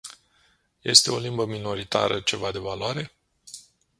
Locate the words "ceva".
2.19-2.51